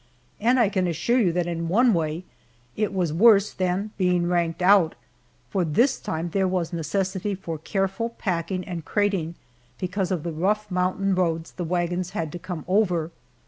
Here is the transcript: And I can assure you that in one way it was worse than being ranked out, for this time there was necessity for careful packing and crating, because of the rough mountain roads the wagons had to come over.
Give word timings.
And 0.39 0.59
I 0.59 0.67
can 0.67 0.87
assure 0.87 1.19
you 1.19 1.31
that 1.33 1.45
in 1.45 1.67
one 1.67 1.93
way 1.93 2.23
it 2.75 2.91
was 2.91 3.13
worse 3.13 3.53
than 3.53 3.91
being 3.99 4.27
ranked 4.27 4.63
out, 4.63 4.95
for 5.51 5.63
this 5.63 5.99
time 5.99 6.31
there 6.31 6.47
was 6.47 6.73
necessity 6.73 7.35
for 7.35 7.59
careful 7.59 8.09
packing 8.09 8.63
and 8.63 8.83
crating, 8.83 9.35
because 9.77 10.09
of 10.09 10.23
the 10.23 10.33
rough 10.33 10.71
mountain 10.71 11.13
roads 11.13 11.51
the 11.51 11.63
wagons 11.63 12.09
had 12.17 12.31
to 12.31 12.39
come 12.39 12.65
over. 12.67 13.11